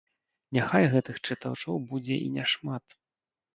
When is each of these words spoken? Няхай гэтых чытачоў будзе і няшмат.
Няхай 0.57 0.85
гэтых 0.93 1.15
чытачоў 1.27 1.75
будзе 1.93 2.19
і 2.25 2.35
няшмат. 2.41 2.85